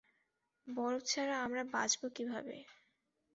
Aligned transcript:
বরফ 0.67 1.01
ছাড়া 1.05 1.35
আমরা 1.45 1.63
বাঁচব 1.73 2.01
কীভাবে? 2.15 2.55